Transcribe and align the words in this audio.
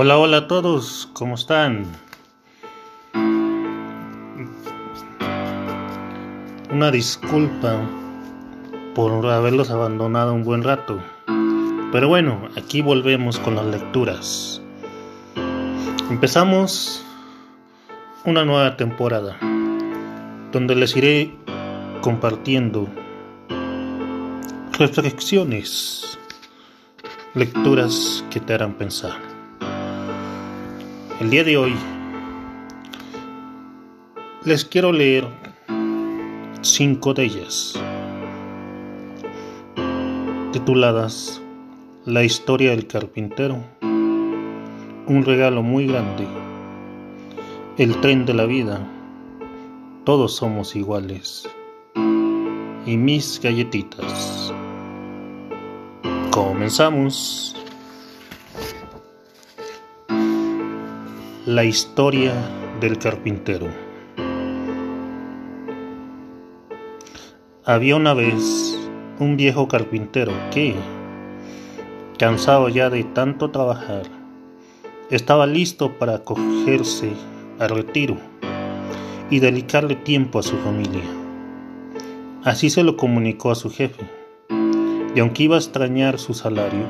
Hola, 0.00 0.16
hola 0.16 0.36
a 0.36 0.46
todos, 0.46 1.10
¿cómo 1.12 1.34
están? 1.34 1.84
Una 6.70 6.92
disculpa 6.92 7.80
por 8.94 9.26
haberlos 9.26 9.70
abandonado 9.70 10.34
un 10.34 10.44
buen 10.44 10.62
rato. 10.62 11.02
Pero 11.90 12.06
bueno, 12.06 12.48
aquí 12.56 12.80
volvemos 12.80 13.40
con 13.40 13.56
las 13.56 13.66
lecturas. 13.66 14.62
Empezamos 16.08 17.04
una 18.24 18.44
nueva 18.44 18.76
temporada 18.76 19.36
donde 20.52 20.76
les 20.76 20.96
iré 20.96 21.34
compartiendo 22.02 22.86
reflexiones, 24.78 26.20
lecturas 27.34 28.24
que 28.30 28.38
te 28.38 28.54
harán 28.54 28.74
pensar. 28.74 29.27
El 31.20 31.30
día 31.30 31.42
de 31.42 31.56
hoy 31.56 31.74
les 34.44 34.64
quiero 34.64 34.92
leer 34.92 35.26
cinco 36.60 37.12
de 37.12 37.24
ellas, 37.24 37.74
tituladas 40.52 41.42
La 42.04 42.22
historia 42.22 42.70
del 42.70 42.86
carpintero, 42.86 43.58
un 43.82 45.24
regalo 45.24 45.64
muy 45.64 45.88
grande, 45.88 46.24
el 47.78 48.00
tren 48.00 48.24
de 48.24 48.34
la 48.34 48.44
vida, 48.44 48.80
todos 50.04 50.36
somos 50.36 50.76
iguales, 50.76 51.48
y 52.86 52.96
mis 52.96 53.40
galletitas. 53.42 54.54
Comenzamos. 56.30 57.56
La 61.48 61.64
historia 61.64 62.34
del 62.78 62.98
carpintero. 62.98 63.68
Había 67.64 67.96
una 67.96 68.12
vez 68.12 68.78
un 69.18 69.38
viejo 69.38 69.66
carpintero 69.66 70.30
que, 70.52 70.74
cansado 72.18 72.68
ya 72.68 72.90
de 72.90 73.02
tanto 73.02 73.50
trabajar, 73.50 74.02
estaba 75.08 75.46
listo 75.46 75.96
para 75.98 76.16
acogerse 76.16 77.12
al 77.58 77.70
retiro 77.70 78.18
y 79.30 79.38
dedicarle 79.38 79.94
tiempo 79.94 80.40
a 80.40 80.42
su 80.42 80.58
familia. 80.58 81.08
Así 82.44 82.68
se 82.68 82.82
lo 82.82 82.98
comunicó 82.98 83.50
a 83.50 83.54
su 83.54 83.70
jefe, 83.70 84.04
y 85.14 85.20
aunque 85.20 85.44
iba 85.44 85.56
a 85.56 85.60
extrañar 85.60 86.18
su 86.18 86.34
salario, 86.34 86.84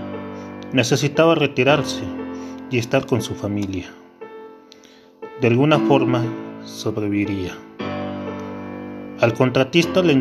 necesitaba 0.73 1.37
retirarse 1.37 2.03
y 2.73 2.79
estar 2.79 3.07
con 3.07 3.23
su 3.23 3.37
familia 3.37 3.89
de 5.41 5.47
alguna 5.49 5.79
forma 5.79 6.25
sobreviviría. 6.65 7.53
Al 9.21 9.35
contratista 9.35 10.03
le 10.03 10.21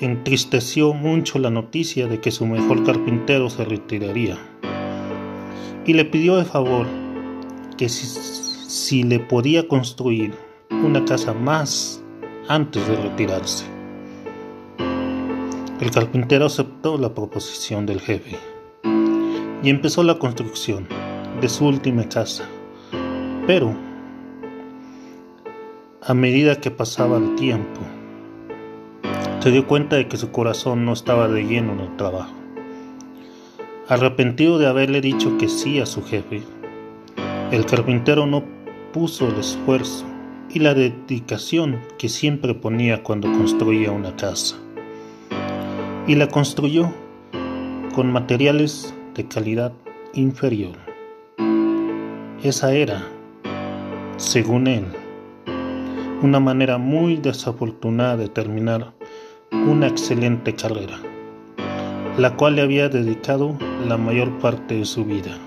entristeció 0.00 0.94
mucho 0.94 1.38
la 1.38 1.50
noticia 1.50 2.06
de 2.06 2.20
que 2.20 2.30
su 2.30 2.46
mejor 2.46 2.84
carpintero 2.84 3.50
se 3.50 3.64
retiraría 3.64 4.38
y 5.86 5.94
le 5.94 6.04
pidió 6.04 6.36
de 6.36 6.44
favor 6.44 6.86
que 7.76 7.88
si, 7.88 8.06
si 8.06 9.02
le 9.02 9.18
podía 9.18 9.68
construir 9.68 10.34
una 10.70 11.04
casa 11.04 11.32
más 11.32 12.02
antes 12.48 12.86
de 12.86 12.96
retirarse. 12.96 13.64
El 15.80 15.90
carpintero 15.90 16.46
aceptó 16.46 16.98
la 16.98 17.14
proposición 17.14 17.86
del 17.86 18.00
jefe 18.00 18.36
y 19.62 19.70
empezó 19.70 20.02
la 20.02 20.18
construcción 20.18 20.88
de 21.40 21.48
su 21.48 21.66
última 21.66 22.08
casa, 22.08 22.48
pero 23.46 23.87
a 26.00 26.14
medida 26.14 26.60
que 26.60 26.70
pasaba 26.70 27.18
el 27.18 27.34
tiempo, 27.34 27.80
se 29.40 29.50
dio 29.50 29.66
cuenta 29.66 29.96
de 29.96 30.08
que 30.08 30.16
su 30.16 30.30
corazón 30.30 30.84
no 30.84 30.92
estaba 30.92 31.28
de 31.28 31.42
lleno 31.42 31.72
en 31.72 31.80
el 31.80 31.96
trabajo. 31.96 32.32
Arrepentido 33.88 34.58
de 34.58 34.66
haberle 34.66 35.00
dicho 35.00 35.38
que 35.38 35.48
sí 35.48 35.80
a 35.80 35.86
su 35.86 36.04
jefe, 36.04 36.42
el 37.50 37.66
carpintero 37.66 38.26
no 38.26 38.44
puso 38.92 39.28
el 39.28 39.40
esfuerzo 39.40 40.04
y 40.50 40.60
la 40.60 40.74
dedicación 40.74 41.80
que 41.98 42.08
siempre 42.08 42.54
ponía 42.54 43.02
cuando 43.02 43.30
construía 43.32 43.90
una 43.90 44.14
casa. 44.16 44.56
Y 46.06 46.14
la 46.14 46.28
construyó 46.28 46.92
con 47.94 48.12
materiales 48.12 48.94
de 49.14 49.26
calidad 49.26 49.72
inferior. 50.14 50.76
Esa 52.42 52.72
era, 52.72 53.02
según 54.16 54.68
él, 54.68 54.84
una 56.20 56.40
manera 56.40 56.78
muy 56.78 57.16
desafortunada 57.16 58.16
de 58.16 58.28
terminar 58.28 58.92
una 59.52 59.86
excelente 59.86 60.52
carrera, 60.54 60.98
la 62.16 62.34
cual 62.34 62.56
le 62.56 62.62
había 62.62 62.88
dedicado 62.88 63.56
la 63.86 63.96
mayor 63.96 64.36
parte 64.38 64.74
de 64.74 64.84
su 64.84 65.04
vida. 65.04 65.38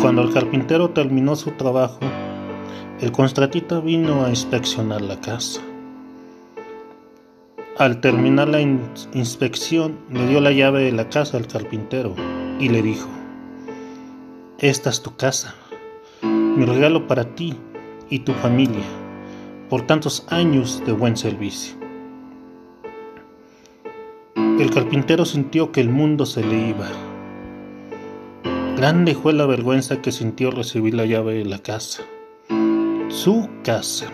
Cuando 0.00 0.22
el 0.22 0.32
carpintero 0.32 0.90
terminó 0.90 1.36
su 1.36 1.50
trabajo, 1.52 1.98
el 3.00 3.12
contratista 3.12 3.80
vino 3.80 4.24
a 4.24 4.30
inspeccionar 4.30 5.02
la 5.02 5.20
casa. 5.20 5.60
Al 7.76 8.00
terminar 8.00 8.48
la 8.48 8.60
inspección, 8.60 9.98
le 10.10 10.26
dio 10.26 10.40
la 10.40 10.52
llave 10.52 10.84
de 10.84 10.92
la 10.92 11.10
casa 11.10 11.36
al 11.36 11.46
carpintero 11.46 12.14
y 12.58 12.70
le 12.70 12.80
dijo, 12.80 13.08
Esta 14.58 14.88
es 14.88 15.02
tu 15.02 15.16
casa, 15.16 15.54
mi 16.22 16.64
regalo 16.64 17.06
para 17.06 17.34
ti 17.34 17.54
y 18.10 18.20
tu 18.20 18.32
familia 18.34 18.84
por 19.68 19.82
tantos 19.82 20.24
años 20.28 20.82
de 20.86 20.92
buen 20.92 21.16
servicio. 21.16 21.76
El 24.58 24.70
carpintero 24.70 25.24
sintió 25.24 25.70
que 25.72 25.80
el 25.80 25.88
mundo 25.88 26.26
se 26.26 26.44
le 26.44 26.70
iba. 26.70 26.88
Grande 28.76 29.14
fue 29.14 29.32
la 29.32 29.46
vergüenza 29.46 30.00
que 30.00 30.10
sintió 30.10 30.50
recibir 30.50 30.94
la 30.94 31.06
llave 31.06 31.34
de 31.34 31.44
la 31.44 31.58
casa. 31.58 32.02
Su 33.08 33.48
casa. 33.62 34.06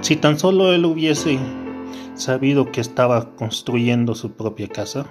Si 0.00 0.16
tan 0.16 0.38
solo 0.38 0.72
él 0.72 0.84
hubiese 0.84 1.38
sabido 2.14 2.70
que 2.72 2.80
estaba 2.80 3.34
construyendo 3.36 4.14
su 4.14 4.32
propia 4.32 4.68
casa, 4.68 5.06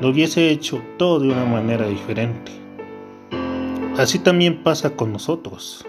lo 0.00 0.08
hubiese 0.08 0.50
hecho 0.50 0.80
todo 0.96 1.20
de 1.20 1.28
una 1.28 1.44
manera 1.44 1.88
diferente. 1.88 2.52
Así 3.96 4.20
también 4.20 4.62
pasa 4.62 4.94
con 4.94 5.12
nosotros. 5.12 5.87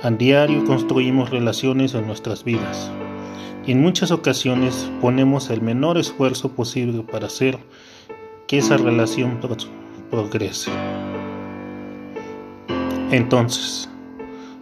A 0.00 0.10
diario 0.12 0.64
construimos 0.64 1.30
relaciones 1.30 1.92
en 1.94 2.06
nuestras 2.06 2.44
vidas 2.44 2.88
y 3.66 3.72
en 3.72 3.82
muchas 3.82 4.12
ocasiones 4.12 4.88
ponemos 5.00 5.50
el 5.50 5.60
menor 5.60 5.98
esfuerzo 5.98 6.50
posible 6.52 7.02
para 7.02 7.26
hacer 7.26 7.58
que 8.46 8.58
esa 8.58 8.76
relación 8.76 9.40
progrese. 10.08 10.70
Entonces, 13.10 13.90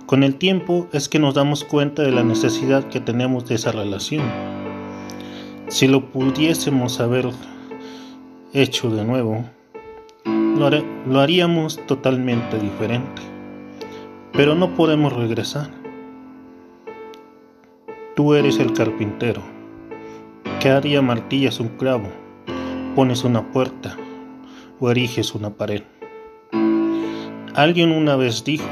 con 0.07 0.23
el 0.23 0.37
tiempo 0.37 0.89
es 0.93 1.07
que 1.11 1.19
nos 1.19 1.35
damos 1.35 1.65
cuenta 1.65 2.03
de 2.03 2.13
la 2.13 2.25
necesidad 2.25 2.85
que 2.85 3.01
tenemos 3.01 3.45
de 3.45 3.57
esa 3.57 3.73
relación. 3.73 4.25
Si 5.69 5.87
lo 5.87 6.11
pudiésemos 6.13 6.99
haber 6.99 7.29
hecho 8.55 8.89
de 8.89 9.05
nuevo, 9.05 9.45
lo, 10.25 11.21
haríamos 11.21 11.79
totalmente 11.87 12.59
diferente 12.59 13.26
pero 14.37 14.55
no 14.55 14.75
podemos 14.75 15.15
regresar. 15.15 15.71
Tú 18.15 18.35
eres 18.35 18.59
el 18.59 18.75
carpintero. 18.75 19.43
Cada 20.63 20.83
día 20.83 21.01
martillas 21.01 21.59
un 21.59 21.69
clavo, 21.69 22.09
pones 22.95 23.25
una 23.25 23.51
puerta 23.51 23.97
o 24.79 24.91
eriges 24.91 25.35
una 25.35 25.51
pared. 25.51 25.83
Alguien 27.55 27.93
una 27.93 28.17
vez 28.17 28.45
dijo, 28.45 28.69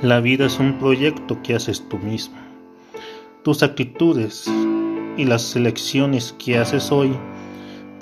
la 0.00 0.20
vida 0.20 0.46
es 0.46 0.58
un 0.58 0.78
proyecto 0.78 1.42
que 1.42 1.54
haces 1.54 1.86
tú 1.86 1.98
mismo. 1.98 2.38
Tus 3.42 3.62
actitudes 3.62 4.50
y 5.18 5.24
las 5.24 5.54
elecciones 5.56 6.34
que 6.38 6.56
haces 6.56 6.90
hoy 6.90 7.12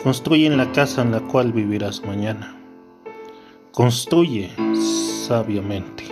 construyen 0.02 0.56
la 0.56 0.70
casa 0.70 1.02
en 1.02 1.11
la 1.11 1.20
cual 1.20 1.52
vivirás 1.52 2.05
mañana. 2.05 2.56
Construye 3.72 4.50
sabiamente. 5.25 6.05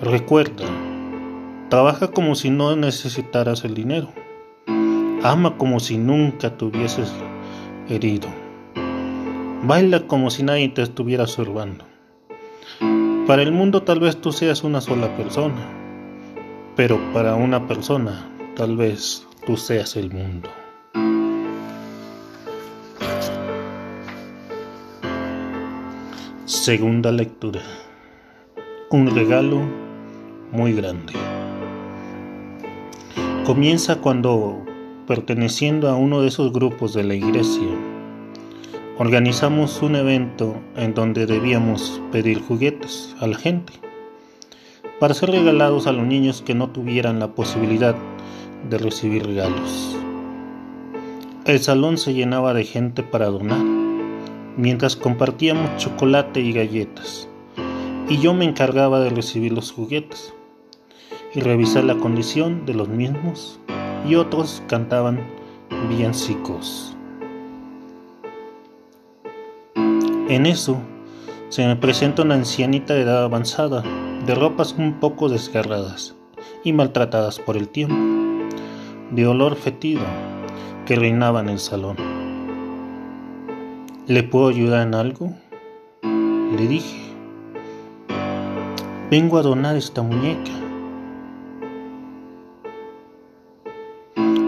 Recuerda, 0.00 0.64
trabaja 1.68 2.08
como 2.08 2.34
si 2.34 2.48
no 2.48 2.74
necesitaras 2.76 3.64
el 3.64 3.74
dinero. 3.74 4.08
Ama 5.22 5.58
como 5.58 5.80
si 5.80 5.98
nunca 5.98 6.56
te 6.56 6.64
hubieses 6.64 7.12
herido. 7.90 8.28
Baila 9.64 10.06
como 10.06 10.30
si 10.30 10.42
nadie 10.42 10.70
te 10.70 10.80
estuviera 10.80 11.24
observando. 11.24 11.84
Para 13.26 13.42
el 13.42 13.52
mundo 13.52 13.82
tal 13.82 14.00
vez 14.00 14.16
tú 14.18 14.32
seas 14.32 14.64
una 14.64 14.80
sola 14.80 15.14
persona, 15.18 15.68
pero 16.74 16.98
para 17.12 17.34
una 17.34 17.68
persona 17.68 18.30
tal 18.56 18.78
vez 18.78 19.26
tú 19.44 19.58
seas 19.58 19.94
el 19.96 20.10
mundo. 20.10 20.48
Segunda 26.50 27.12
lectura. 27.12 27.60
Un 28.90 29.14
regalo 29.14 29.60
muy 30.50 30.72
grande. 30.72 31.12
Comienza 33.46 34.00
cuando, 34.00 34.60
perteneciendo 35.06 35.88
a 35.88 35.94
uno 35.94 36.22
de 36.22 36.26
esos 36.26 36.52
grupos 36.52 36.92
de 36.92 37.04
la 37.04 37.14
iglesia, 37.14 37.68
organizamos 38.98 39.80
un 39.80 39.94
evento 39.94 40.56
en 40.74 40.92
donde 40.92 41.24
debíamos 41.24 42.02
pedir 42.10 42.42
juguetes 42.42 43.14
a 43.20 43.28
la 43.28 43.36
gente 43.38 43.74
para 44.98 45.14
ser 45.14 45.30
regalados 45.30 45.86
a 45.86 45.92
los 45.92 46.04
niños 46.04 46.42
que 46.42 46.56
no 46.56 46.70
tuvieran 46.70 47.20
la 47.20 47.28
posibilidad 47.28 47.94
de 48.68 48.76
recibir 48.76 49.24
regalos. 49.24 49.96
El 51.44 51.60
salón 51.60 51.96
se 51.96 52.12
llenaba 52.12 52.54
de 52.54 52.64
gente 52.64 53.04
para 53.04 53.26
donar 53.26 53.79
mientras 54.56 54.96
compartíamos 54.96 55.76
chocolate 55.76 56.40
y 56.40 56.52
galletas, 56.52 57.28
y 58.08 58.18
yo 58.18 58.34
me 58.34 58.44
encargaba 58.44 59.00
de 59.00 59.10
recibir 59.10 59.52
los 59.52 59.72
juguetes 59.72 60.34
y 61.34 61.40
revisar 61.40 61.84
la 61.84 61.96
condición 61.96 62.66
de 62.66 62.74
los 62.74 62.88
mismos, 62.88 63.60
y 64.08 64.16
otros 64.16 64.62
cantaban 64.66 65.20
villancicos. 65.88 66.96
En 70.28 70.46
eso 70.46 70.78
se 71.48 71.66
me 71.66 71.76
presenta 71.76 72.22
una 72.22 72.34
ancianita 72.34 72.94
de 72.94 73.02
edad 73.02 73.24
avanzada, 73.24 73.82
de 74.26 74.34
ropas 74.34 74.74
un 74.78 75.00
poco 75.00 75.28
desgarradas 75.28 76.14
y 76.62 76.72
maltratadas 76.72 77.38
por 77.38 77.56
el 77.56 77.68
tiempo, 77.68 77.96
de 79.10 79.26
olor 79.26 79.56
fetido 79.56 80.02
que 80.86 80.96
reinaba 80.96 81.40
en 81.40 81.48
el 81.48 81.58
salón. 81.58 82.19
¿Le 84.10 84.24
puedo 84.24 84.48
ayudar 84.48 84.88
en 84.88 84.96
algo? 84.96 85.32
Le 86.02 86.66
dije. 86.66 86.98
Vengo 89.08 89.38
a 89.38 89.42
donar 89.42 89.76
esta 89.76 90.02
muñeca. 90.02 90.50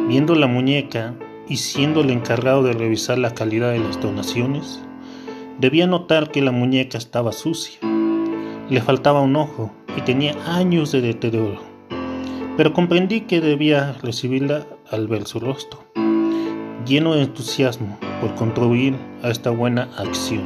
Viendo 0.08 0.34
la 0.34 0.48
muñeca 0.48 1.14
y 1.48 1.58
siendo 1.58 2.00
el 2.00 2.10
encargado 2.10 2.64
de 2.64 2.72
revisar 2.72 3.18
la 3.18 3.34
calidad 3.34 3.70
de 3.70 3.78
las 3.78 4.00
donaciones, 4.00 4.82
debía 5.60 5.86
notar 5.86 6.32
que 6.32 6.42
la 6.42 6.50
muñeca 6.50 6.98
estaba 6.98 7.30
sucia. 7.30 7.78
Le 8.68 8.80
faltaba 8.80 9.20
un 9.20 9.36
ojo 9.36 9.70
y 9.96 10.00
tenía 10.00 10.34
años 10.44 10.90
de 10.90 11.02
deterioro. 11.02 11.60
Pero 12.56 12.72
comprendí 12.72 13.20
que 13.20 13.40
debía 13.40 13.92
recibirla 14.02 14.66
al 14.90 15.06
ver 15.06 15.24
su 15.24 15.38
rostro, 15.38 15.84
lleno 16.84 17.14
de 17.14 17.22
entusiasmo 17.22 17.96
por 18.22 18.36
contribuir 18.36 18.94
a 19.24 19.30
esta 19.30 19.50
buena 19.50 19.88
acción. 19.98 20.42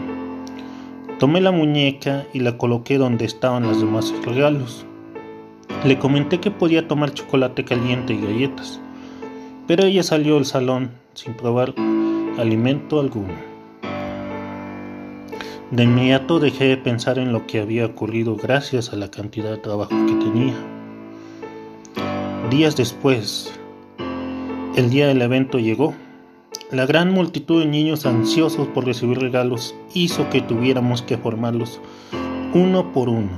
Tomé 1.19 1.43
la 1.43 1.53
muñeca 1.53 2.27
y 2.33 2.41
la 2.41 2.57
coloqué 2.57 2.97
donde 2.97 3.27
estaban 3.27 3.65
los 3.65 3.81
demás 3.81 4.15
regalos. 4.25 4.87
Le 5.85 5.99
comenté 5.99 6.41
que 6.41 6.51
podía 6.51 6.89
tomar 6.89 7.13
chocolate 7.13 7.67
caliente 7.67 8.15
y 8.15 8.21
galletas, 8.23 8.81
pero 9.67 9.85
ella 9.85 10.03
salió 10.03 10.37
del 10.37 10.47
salón 10.47 10.91
sin 11.13 11.35
probar 11.35 11.75
alimento 12.39 12.99
alguno. 12.99 13.35
De 15.71 15.85
inmediato 15.85 16.39
dejé 16.39 16.65
de 16.65 16.77
pensar 16.79 17.19
en 17.19 17.31
lo 17.31 17.47
que 17.47 17.61
había 17.61 17.85
ocurrido 17.85 18.37
gracias 18.37 18.91
a 18.95 18.97
la 18.97 19.11
cantidad 19.11 19.51
de 19.51 19.59
trabajo 19.59 19.91
que 19.91 20.15
tenía. 20.15 20.55
Días 22.51 22.75
después, 22.75 23.53
el 24.77 24.89
día 24.89 25.09
del 25.09 25.21
evento 25.21 25.59
llegó. 25.59 25.93
La 26.73 26.85
gran 26.85 27.13
multitud 27.13 27.61
de 27.61 27.67
niños 27.67 28.07
ansiosos 28.07 28.67
por 28.67 28.85
recibir 28.85 29.21
regalos 29.21 29.77
hizo 29.95 30.29
que 30.31 30.41
tuviéramos 30.41 31.01
que 31.01 31.17
formarlos 31.17 31.81
uno 32.55 32.93
por 32.93 33.09
uno 33.09 33.31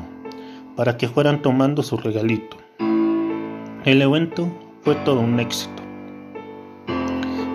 para 0.77 0.97
que 0.97 1.09
fueran 1.09 1.43
tomando 1.43 1.83
su 1.83 1.99
regalito. 1.99 2.57
El 3.85 4.01
evento 4.01 4.49
fue 4.81 4.95
todo 4.95 5.21
un 5.21 5.41
éxito. 5.41 5.83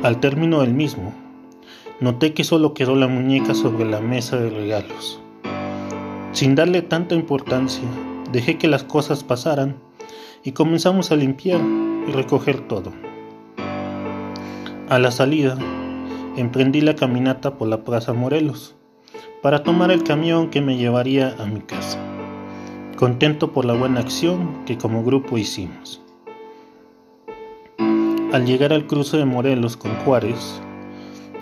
Al 0.03 0.19
término 0.19 0.61
del 0.61 0.75
mismo, 0.75 1.11
noté 1.99 2.35
que 2.35 2.43
solo 2.43 2.75
quedó 2.75 2.95
la 2.95 3.07
muñeca 3.07 3.55
sobre 3.55 3.85
la 3.85 3.99
mesa 3.99 4.37
de 4.37 4.51
regalos. 4.51 5.19
Sin 6.33 6.53
darle 6.53 6.83
tanta 6.83 7.15
importancia, 7.15 7.87
dejé 8.31 8.59
que 8.59 8.67
las 8.67 8.83
cosas 8.83 9.23
pasaran 9.23 9.77
y 10.43 10.51
comenzamos 10.51 11.11
a 11.11 11.15
limpiar 11.15 11.61
y 12.07 12.11
recoger 12.11 12.67
todo. 12.67 12.93
A 14.89 15.00
la 15.00 15.12
salida, 15.12 15.57
emprendí 16.35 16.81
la 16.81 16.95
caminata 16.95 17.57
por 17.57 17.69
la 17.69 17.85
Plaza 17.85 18.12
Morelos 18.12 18.75
para 19.41 19.63
tomar 19.63 19.91
el 19.91 20.03
camión 20.03 20.50
que 20.50 20.59
me 20.59 20.75
llevaría 20.75 21.35
a 21.39 21.45
mi 21.45 21.62
casa, 21.62 21.97
contento 22.97 23.53
por 23.53 23.63
la 23.63 23.74
buena 23.74 24.01
acción 24.01 24.65
que 24.65 24.77
como 24.77 25.06
grupo 25.06 25.38
hicimos. 25.38 26.01
Al 28.33 28.45
llegar 28.45 28.74
al 28.74 28.85
cruce 28.85 29.15
de 29.15 29.24
Morelos 29.24 29.77
con 29.77 29.95
Juárez, 30.00 30.62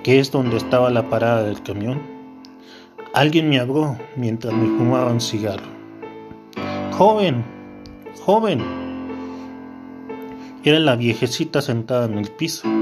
que 0.03 0.19
es 0.19 0.31
donde 0.31 0.57
estaba 0.57 0.91
la 0.91 1.09
parada 1.09 1.41
del 1.41 1.63
camión, 1.63 1.99
alguien 3.15 3.49
me 3.49 3.59
habló 3.59 3.97
mientras 4.15 4.53
me 4.53 4.67
fumaba 4.77 5.11
un 5.11 5.19
cigarro. 5.19 5.65
Joven, 6.91 7.43
joven. 8.23 8.61
Era 10.63 10.77
la 10.77 10.95
viejecita 10.95 11.63
sentada 11.63 12.05
en 12.05 12.19
el 12.19 12.29
piso 12.29 12.80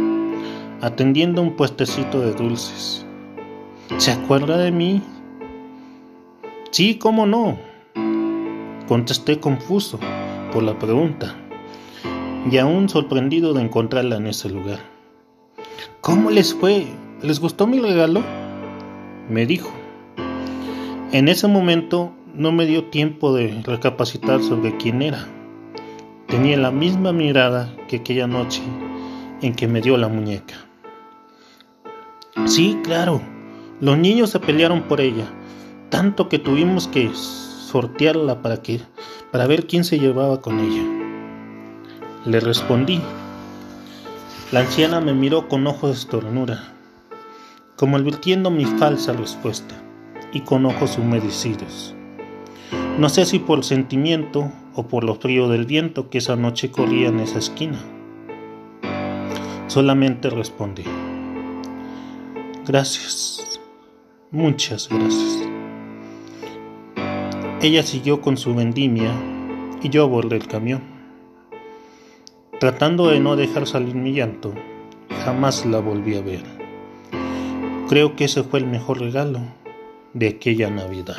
atendiendo 0.82 1.42
un 1.42 1.56
puestecito 1.56 2.22
de 2.22 2.34
dulces. 2.34 3.06
¿Se 3.98 4.12
acuerda 4.12 4.58
de 4.58 4.72
mí? 4.72 5.02
Sí, 6.72 6.96
cómo 6.96 7.26
no. 7.26 7.58
Contesté 8.88 9.40
confuso 9.40 10.00
por 10.54 10.64
la 10.64 10.78
pregunta 10.78 11.36
y 12.50 12.58
aún 12.58 12.90
sorprendido 12.90 13.54
de 13.54 13.64
encontrarla 13.64 14.18
en 14.18 14.28
ese 14.28 14.50
lugar. 14.50 14.80
¿Cómo 16.02 16.32
les 16.32 16.54
fue? 16.54 16.88
¿Les 17.22 17.40
gustó 17.40 17.68
mi 17.68 17.80
regalo? 17.80 18.24
Me 19.30 19.46
dijo. 19.46 19.72
En 21.12 21.28
ese 21.28 21.48
momento 21.48 22.14
no 22.34 22.52
me 22.52 22.66
dio 22.66 22.86
tiempo 22.86 23.34
de 23.34 23.62
recapacitar 23.64 24.42
sobre 24.42 24.78
quién 24.78 25.02
era. 25.02 25.28
Tenía 26.28 26.58
la 26.58 26.72
misma 26.72 27.12
mirada 27.12 27.76
que 27.88 27.98
aquella 27.98 28.28
noche 28.28 28.62
en 29.42 29.56
que 29.56 29.68
me 29.68 29.82
dio 29.82 29.98
la 29.98 30.08
muñeca. 30.08 30.69
Sí, 32.46 32.78
claro. 32.84 33.22
Los 33.82 33.98
niños 33.98 34.32
se 34.32 34.40
pelearon 34.40 34.84
por 34.84 35.00
ella, 35.02 35.26
tanto 35.90 36.30
que 36.30 36.40
tuvimos 36.40 36.88
que 36.88 37.10
sortearla 37.14 38.42
para 38.42 38.62
que 38.62 38.82
para 39.32 39.48
ver 39.48 39.68
quién 39.68 39.84
se 39.84 40.00
llevaba 40.00 40.42
con 40.42 40.60
ella. 40.60 40.84
Le 42.26 42.40
respondí. 42.40 43.02
La 44.52 44.62
anciana 44.62 45.00
me 45.00 45.14
miró 45.14 45.48
con 45.48 45.68
ojos 45.68 46.06
de 46.06 46.12
ternura, 46.12 46.74
como 47.76 47.98
advirtiendo 47.98 48.50
mi 48.50 48.66
falsa 48.66 49.14
respuesta, 49.14 49.76
y 50.34 50.42
con 50.42 50.66
ojos 50.66 50.98
humedecidos. 50.98 51.94
No 52.98 53.10
sé 53.10 53.26
si 53.26 53.40
por 53.40 53.64
sentimiento 53.64 54.52
o 54.76 54.88
por 54.88 55.04
lo 55.04 55.16
frío 55.16 55.48
del 55.48 55.66
viento 55.66 56.10
que 56.10 56.18
esa 56.18 56.36
noche 56.36 56.72
corría 56.72 57.10
en 57.10 57.20
esa 57.20 57.40
esquina. 57.40 57.78
Solamente 59.68 60.30
respondí. 60.30 60.84
Gracias. 62.70 63.60
Muchas 64.30 64.90
gracias. 64.90 65.40
Ella 67.64 67.82
siguió 67.82 68.22
con 68.22 68.38
su 68.38 68.54
vendimia 68.54 69.12
y 69.82 69.90
yo 69.90 70.04
abordé 70.04 70.36
el 70.36 70.48
camión. 70.48 70.84
Tratando 72.60 73.08
de 73.08 73.20
no 73.22 73.36
dejar 73.36 73.66
salir 73.66 73.96
mi 73.96 74.14
llanto, 74.14 74.54
jamás 75.26 75.66
la 75.66 75.80
volví 75.80 76.16
a 76.16 76.22
ver. 76.22 76.44
Creo 77.88 78.16
que 78.16 78.26
ese 78.26 78.44
fue 78.44 78.60
el 78.60 78.68
mejor 78.68 79.00
regalo 79.00 79.40
de 80.14 80.28
aquella 80.28 80.70
Navidad. 80.70 81.18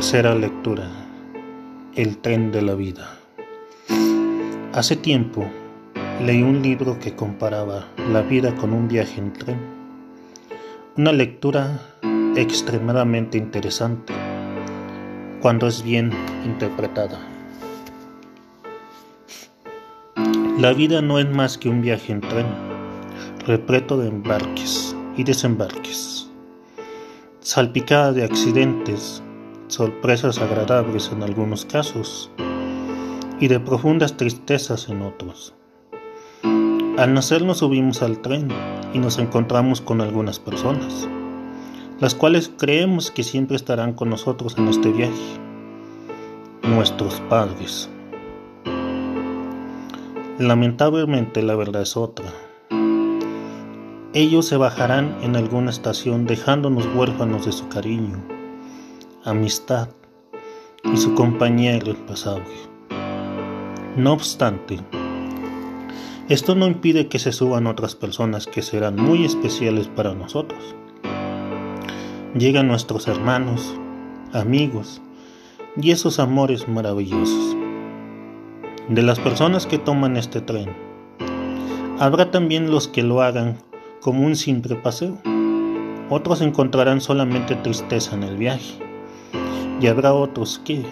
Tercera 0.00 0.34
lectura. 0.34 0.88
El 1.94 2.16
tren 2.16 2.52
de 2.52 2.62
la 2.62 2.74
vida. 2.74 3.18
Hace 4.72 4.96
tiempo 4.96 5.44
leí 6.24 6.42
un 6.42 6.62
libro 6.62 6.98
que 6.98 7.14
comparaba 7.14 7.86
la 8.10 8.22
vida 8.22 8.56
con 8.56 8.72
un 8.72 8.88
viaje 8.88 9.20
en 9.20 9.34
tren. 9.34 9.58
Una 10.96 11.12
lectura 11.12 11.82
extremadamente 12.34 13.36
interesante 13.36 14.14
cuando 15.42 15.66
es 15.66 15.82
bien 15.82 16.12
interpretada. 16.46 17.20
La 20.58 20.72
vida 20.72 21.02
no 21.02 21.18
es 21.18 21.28
más 21.28 21.58
que 21.58 21.68
un 21.68 21.82
viaje 21.82 22.12
en 22.12 22.22
tren. 22.22 22.46
repleto 23.46 23.98
de 23.98 24.08
embarques 24.08 24.96
y 25.18 25.24
desembarques, 25.24 26.30
salpicada 27.40 28.12
de 28.14 28.24
accidentes, 28.24 29.22
sorpresas 29.72 30.38
agradables 30.38 31.10
en 31.12 31.22
algunos 31.22 31.64
casos 31.64 32.30
y 33.38 33.48
de 33.48 33.60
profundas 33.60 34.16
tristezas 34.16 34.88
en 34.88 35.02
otros. 35.02 35.54
Al 36.98 37.14
nacer 37.14 37.42
nos 37.42 37.58
subimos 37.58 38.02
al 38.02 38.18
tren 38.18 38.48
y 38.92 38.98
nos 38.98 39.18
encontramos 39.18 39.80
con 39.80 40.00
algunas 40.00 40.38
personas, 40.38 41.08
las 42.00 42.14
cuales 42.14 42.50
creemos 42.58 43.10
que 43.10 43.22
siempre 43.22 43.56
estarán 43.56 43.94
con 43.94 44.10
nosotros 44.10 44.56
en 44.58 44.68
este 44.68 44.90
viaje, 44.90 45.38
nuestros 46.62 47.20
padres. 47.28 47.88
Lamentablemente 50.38 51.42
la 51.42 51.54
verdad 51.54 51.82
es 51.82 51.96
otra. 51.96 52.26
Ellos 54.12 54.46
se 54.46 54.56
bajarán 54.56 55.16
en 55.22 55.36
alguna 55.36 55.70
estación 55.70 56.26
dejándonos 56.26 56.86
huérfanos 56.94 57.46
de 57.46 57.52
su 57.52 57.68
cariño, 57.68 58.18
amistad 59.24 59.88
y 60.82 60.96
su 60.96 61.14
compañía 61.14 61.76
irreemplazable. 61.76 62.44
No 63.96 64.12
obstante, 64.12 64.78
esto 66.28 66.54
no 66.54 66.66
impide 66.66 67.08
que 67.08 67.18
se 67.18 67.32
suban 67.32 67.66
otras 67.66 67.94
personas 67.94 68.46
que 68.46 68.62
serán 68.62 68.96
muy 68.96 69.24
especiales 69.24 69.88
para 69.88 70.14
nosotros. 70.14 70.74
Llegan 72.34 72.68
nuestros 72.68 73.08
hermanos, 73.08 73.74
amigos 74.32 75.02
y 75.76 75.90
esos 75.90 76.18
amores 76.18 76.68
maravillosos. 76.68 77.56
De 78.88 79.02
las 79.02 79.18
personas 79.18 79.66
que 79.66 79.78
toman 79.78 80.16
este 80.16 80.40
tren, 80.40 80.70
habrá 81.98 82.30
también 82.30 82.70
los 82.70 82.88
que 82.88 83.02
lo 83.02 83.20
hagan 83.20 83.58
como 84.00 84.24
un 84.24 84.34
simple 84.34 84.76
paseo. 84.76 85.18
Otros 86.08 86.40
encontrarán 86.40 87.00
solamente 87.00 87.54
tristeza 87.56 88.16
en 88.16 88.22
el 88.22 88.36
viaje. 88.36 88.89
Y 89.80 89.86
habrá 89.86 90.12
otros 90.12 90.60
que, 90.62 90.84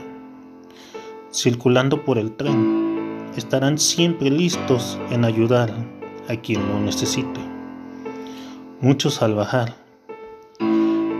circulando 1.30 2.04
por 2.04 2.16
el 2.16 2.32
tren, 2.32 3.28
estarán 3.36 3.78
siempre 3.78 4.30
listos 4.30 4.98
en 5.10 5.24
ayudar 5.24 5.70
a 6.28 6.36
quien 6.36 6.66
lo 6.66 6.80
necesite. 6.80 7.40
Muchos 8.80 9.20
al 9.22 9.34
bajar 9.34 9.76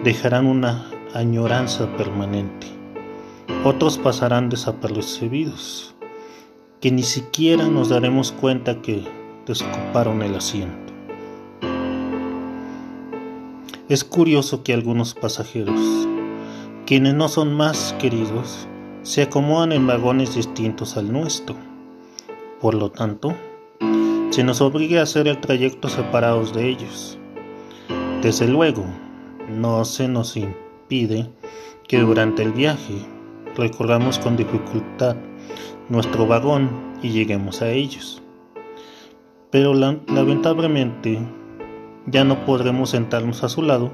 dejarán 0.02 0.46
una 0.46 0.90
añoranza 1.14 1.94
permanente. 1.96 2.66
Otros 3.64 3.98
pasarán 3.98 4.48
desapercibidos, 4.48 5.94
que 6.80 6.90
ni 6.90 7.02
siquiera 7.02 7.68
nos 7.68 7.90
daremos 7.90 8.32
cuenta 8.32 8.80
que 8.80 9.04
desocuparon 9.46 10.22
el 10.22 10.37
asiento. 10.37 10.94
Es 13.88 14.04
curioso 14.04 14.62
que 14.62 14.72
algunos 14.72 15.14
pasajeros, 15.14 16.07
quienes 16.88 17.12
no 17.12 17.28
son 17.28 17.52
más 17.52 17.95
queridos, 17.99 18.66
se 19.02 19.23
acomodan 19.23 19.73
en 19.73 19.87
vagones 19.87 20.35
distintos 20.35 20.97
al 20.97 21.12
nuestro 21.12 21.54
por 22.61 22.75
lo 22.75 22.90
tanto, 22.90 23.37
se 24.30 24.42
nos 24.42 24.61
obliga 24.61 24.99
a 24.99 25.04
hacer 25.04 25.28
el 25.28 25.38
trayecto 25.38 25.88
separados 25.88 26.52
de 26.52 26.68
ellos. 26.68 27.16
Desde 28.21 28.49
luego, 28.49 28.85
no 29.49 29.85
se 29.85 30.09
nos 30.09 30.37
impide 30.37 31.30
que 31.87 32.00
durante 32.00 32.42
el 32.42 32.50
viaje 32.50 33.07
recorramos 33.54 34.18
con 34.18 34.37
dificultad 34.37 35.14
nuestro 35.88 36.26
vagón 36.26 36.68
y 37.00 37.11
lleguemos 37.11 37.62
a 37.62 37.71
ellos. 37.71 38.21
Pero 39.52 39.73
lamentablemente 39.73 41.21
ya 42.07 42.25
no 42.25 42.45
podremos 42.45 42.90
sentarnos 42.90 43.45
a 43.45 43.49
su 43.49 43.62
lado, 43.62 43.92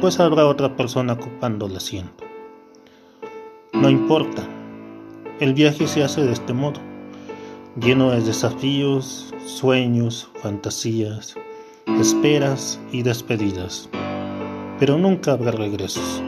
pues 0.00 0.18
habrá 0.18 0.46
otra 0.46 0.76
persona 0.76 1.12
ocupando 1.12 1.66
el 1.66 1.76
asiento. 1.76 2.29
No 3.72 3.88
importa, 3.88 4.42
el 5.38 5.54
viaje 5.54 5.86
se 5.86 6.02
hace 6.02 6.22
de 6.22 6.32
este 6.32 6.52
modo 6.52 6.80
lleno 7.80 8.10
de 8.10 8.20
desafíos, 8.20 9.32
sueños, 9.46 10.28
fantasías, 10.42 11.36
esperas 12.00 12.80
y 12.90 13.02
despedidas, 13.02 13.88
pero 14.78 14.98
nunca 14.98 15.32
habrá 15.32 15.52
regresos. 15.52 16.20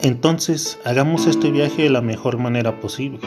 Entonces, 0.00 0.78
hagamos 0.84 1.26
este 1.26 1.50
viaje 1.50 1.82
de 1.82 1.90
la 1.90 2.00
mejor 2.00 2.38
manera 2.38 2.80
posible. 2.80 3.20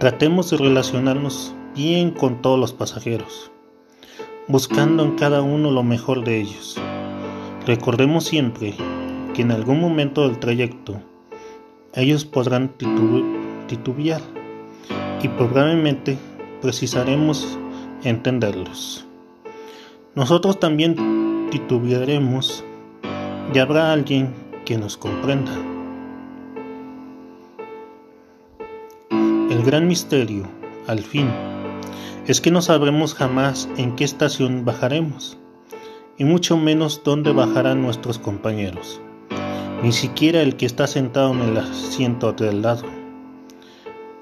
Tratemos 0.00 0.50
de 0.50 0.56
relacionarnos 0.56 1.54
bien 1.74 2.10
con 2.10 2.42
todos 2.42 2.58
los 2.58 2.72
pasajeros, 2.72 3.52
buscando 4.48 5.04
en 5.04 5.12
cada 5.12 5.40
uno 5.40 5.70
lo 5.70 5.84
mejor 5.84 6.24
de 6.24 6.40
ellos. 6.40 6.76
Recordemos 7.64 8.24
siempre 8.24 8.74
que 9.36 9.42
en 9.42 9.50
algún 9.50 9.82
momento 9.82 10.26
del 10.26 10.38
trayecto 10.38 10.98
ellos 11.92 12.24
podrán 12.24 12.72
titubear 13.66 14.22
y 15.22 15.28
probablemente 15.28 16.16
precisaremos 16.62 17.58
entenderlos. 18.02 19.04
Nosotros 20.14 20.58
también 20.58 21.48
titubearemos 21.50 22.64
y 23.52 23.58
habrá 23.58 23.92
alguien 23.92 24.32
que 24.64 24.78
nos 24.78 24.96
comprenda. 24.96 25.52
El 29.10 29.62
gran 29.64 29.86
misterio, 29.86 30.48
al 30.86 31.00
fin, 31.00 31.28
es 32.26 32.40
que 32.40 32.50
no 32.50 32.62
sabremos 32.62 33.12
jamás 33.12 33.68
en 33.76 33.96
qué 33.96 34.04
estación 34.04 34.64
bajaremos, 34.64 35.36
y 36.16 36.24
mucho 36.24 36.56
menos 36.56 37.02
dónde 37.04 37.32
bajarán 37.32 37.82
nuestros 37.82 38.18
compañeros, 38.18 39.02
ni 39.82 39.92
siquiera 39.92 40.40
el 40.42 40.56
que 40.56 40.66
está 40.66 40.86
sentado 40.86 41.32
en 41.32 41.40
el 41.40 41.56
asiento 41.58 42.32
del 42.32 42.62
lado. 42.62 42.84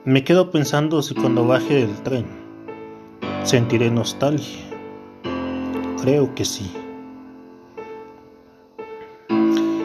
Me 0.04 0.24
quedo 0.24 0.50
pensando 0.50 1.02
si 1.02 1.14
cuando 1.14 1.46
baje 1.46 1.74
del 1.74 1.94
tren 2.02 2.26
sentiré 3.44 3.90
nostalgia. 3.90 4.62
Creo 6.02 6.34
que 6.34 6.44
sí. 6.44 6.70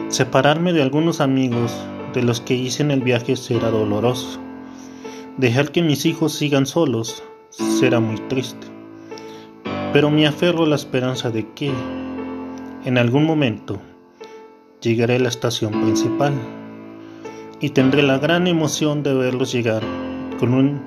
Separarme 0.08 0.72
de 0.72 0.82
algunos 0.82 1.20
amigos 1.20 1.72
de 2.14 2.22
los 2.22 2.40
que 2.40 2.54
hice 2.54 2.82
en 2.82 2.90
el 2.90 3.02
viaje 3.02 3.36
será 3.36 3.70
doloroso. 3.70 4.40
Dejar 5.36 5.70
que 5.70 5.82
mis 5.82 6.04
hijos 6.04 6.32
sigan 6.32 6.66
solos 6.66 7.22
será 7.50 8.00
muy 8.00 8.16
triste. 8.28 8.66
Pero 9.92 10.10
me 10.10 10.26
aferro 10.26 10.64
a 10.64 10.68
la 10.68 10.76
esperanza 10.76 11.30
de 11.30 11.48
que, 11.52 11.72
en 12.84 12.98
algún 12.98 13.24
momento, 13.24 13.80
llegaré 14.80 15.16
a 15.16 15.20
la 15.20 15.28
estación 15.28 15.72
principal 15.82 16.32
y 17.60 17.70
tendré 17.70 18.02
la 18.02 18.18
gran 18.18 18.46
emoción 18.46 19.02
de 19.02 19.14
verlos 19.14 19.52
llegar 19.52 19.82
con 20.38 20.54
un 20.54 20.80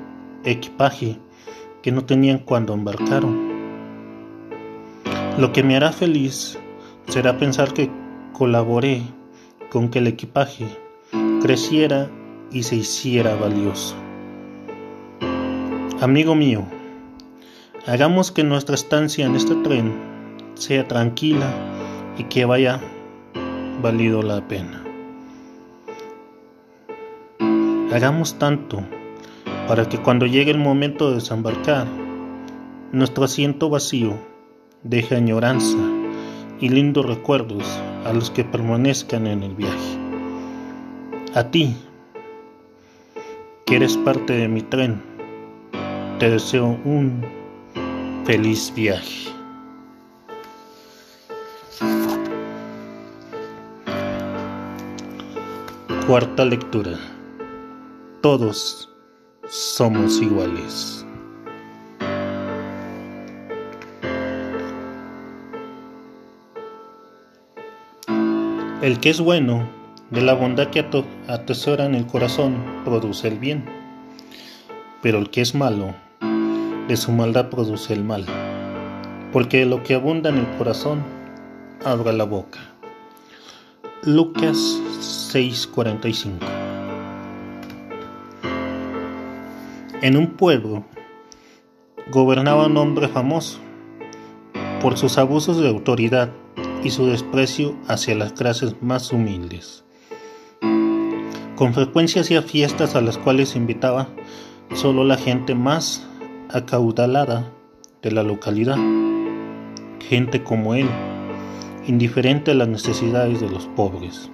equipaje 0.43 1.19
que 1.81 1.91
no 1.91 2.03
tenían 2.05 2.39
cuando 2.39 2.73
embarcaron. 2.73 3.53
Lo 5.37 5.51
que 5.53 5.63
me 5.63 5.75
hará 5.75 5.91
feliz 5.91 6.57
será 7.07 7.37
pensar 7.37 7.73
que 7.73 7.91
colaboré 8.33 9.01
con 9.69 9.89
que 9.89 9.99
el 9.99 10.07
equipaje 10.07 10.65
creciera 11.41 12.09
y 12.51 12.63
se 12.63 12.77
hiciera 12.77 13.35
valioso. 13.35 13.95
Amigo 16.01 16.35
mío, 16.35 16.63
hagamos 17.87 18.31
que 18.31 18.43
nuestra 18.43 18.75
estancia 18.75 19.25
en 19.25 19.35
este 19.35 19.55
tren 19.55 19.93
sea 20.55 20.87
tranquila 20.87 21.51
y 22.17 22.25
que 22.25 22.45
vaya 22.45 22.79
valido 23.83 24.23
la 24.23 24.47
pena. 24.47 24.81
Hagamos 27.91 28.39
tanto 28.39 28.81
para 29.67 29.89
que 29.89 29.97
cuando 29.97 30.25
llegue 30.25 30.51
el 30.51 30.57
momento 30.57 31.09
de 31.09 31.15
desembarcar, 31.15 31.85
nuestro 32.93 33.25
asiento 33.25 33.69
vacío 33.69 34.17
deje 34.83 35.17
añoranza 35.17 35.77
y 36.61 36.69
lindos 36.69 37.05
recuerdos 37.05 37.65
a 38.05 38.13
los 38.13 38.31
que 38.31 38.45
permanezcan 38.45 39.27
en 39.27 39.43
el 39.43 39.53
viaje. 39.53 39.97
A 41.35 41.51
ti, 41.51 41.75
que 43.65 43.75
eres 43.75 43.97
parte 43.97 44.31
de 44.31 44.47
mi 44.47 44.61
tren, 44.61 45.01
te 46.19 46.29
deseo 46.29 46.79
un 46.85 47.21
feliz 48.23 48.71
viaje. 48.73 49.32
Cuarta 56.07 56.43
lectura. 56.43 56.99
Todos 58.21 58.89
somos 59.47 60.21
iguales. 60.21 61.05
El 68.81 68.99
que 68.99 69.11
es 69.11 69.21
bueno, 69.21 69.65
de 70.09 70.19
la 70.19 70.33
bondad 70.33 70.67
que 70.71 70.85
atesora 71.29 71.85
en 71.85 71.95
el 71.95 72.05
corazón, 72.05 72.57
produce 72.83 73.29
el 73.29 73.39
bien. 73.39 73.63
Pero 75.01 75.19
el 75.19 75.29
que 75.29 75.39
es 75.39 75.55
malo, 75.55 75.95
de 76.89 76.97
su 76.97 77.13
maldad 77.13 77.49
produce 77.49 77.93
el 77.93 78.03
mal, 78.03 78.25
porque 79.31 79.65
lo 79.65 79.83
que 79.83 79.93
abunda 79.93 80.29
en 80.31 80.39
el 80.39 80.47
corazón 80.57 81.01
abra 81.85 82.11
la 82.11 82.25
boca. 82.25 82.59
Lucas 84.03 84.81
6:45 85.03 86.39
En 90.01 90.15
un 90.15 90.27
pueblo 90.37 90.85
gobernaba 92.09 92.67
un 92.67 92.77
hombre 92.77 93.09
famoso 93.09 93.59
por 94.81 94.97
sus 94.97 95.17
abusos 95.17 95.57
de 95.57 95.67
autoridad 95.67 96.29
y 96.83 96.91
su 96.91 97.05
desprecio 97.07 97.75
hacia 97.87 98.15
las 98.15 98.31
clases 98.31 98.75
más 98.81 99.11
humildes. 99.11 99.83
Con 101.55 101.73
frecuencia 101.73 102.21
hacía 102.21 102.41
fiestas 102.41 102.95
a 102.95 103.01
las 103.01 103.17
cuales 103.17 103.57
invitaba 103.57 104.07
solo 104.73 105.03
la 105.03 105.17
gente 105.17 105.53
más 105.53 106.07
acaudalada 106.49 107.51
de 108.01 108.11
la 108.11 108.23
localidad, 108.23 108.77
gente 109.99 110.43
como 110.43 110.75
él, 110.75 110.89
indiferente 111.87 112.51
a 112.51 112.55
las 112.55 112.69
necesidades 112.69 113.41
de 113.41 113.49
los 113.49 113.67
pobres. 113.67 114.31